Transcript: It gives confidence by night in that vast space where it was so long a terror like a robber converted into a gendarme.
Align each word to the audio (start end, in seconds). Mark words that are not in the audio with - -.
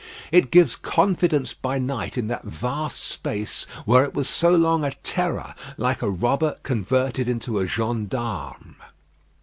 It 0.31 0.49
gives 0.49 0.75
confidence 0.75 1.53
by 1.53 1.77
night 1.77 2.17
in 2.17 2.25
that 2.25 2.43
vast 2.43 3.03
space 3.03 3.65
where 3.85 4.03
it 4.03 4.15
was 4.15 4.27
so 4.27 4.49
long 4.49 4.83
a 4.83 4.95
terror 5.03 5.53
like 5.77 6.01
a 6.01 6.09
robber 6.09 6.55
converted 6.63 7.29
into 7.29 7.59
a 7.59 7.67
gendarme. 7.67 8.77